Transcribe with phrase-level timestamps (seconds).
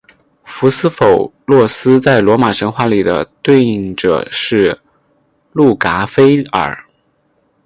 [0.43, 4.79] 福斯否洛斯在罗马神话里的对应者是
[5.51, 6.85] 路喀斐耳。